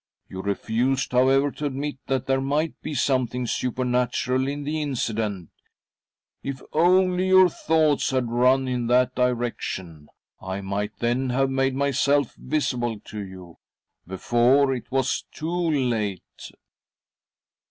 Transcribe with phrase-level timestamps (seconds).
[0.27, 5.51] You refused, however, to admit that there might be something supernatural in the incident.
[6.41, 10.09] If only your thoughts h>d run in that direction,
[10.41, 13.59] I might then have made myself visible to you—
[14.07, 16.49] before it was too late."